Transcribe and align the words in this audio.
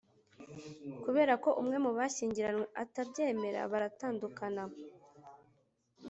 Kubera 1.03 1.33
ko 1.43 1.49
umwe 1.61 1.77
mu 1.85 1.91
bashyingiranywe 1.97 2.65
atabyemera 2.83 3.59
baratandukana 3.71 4.63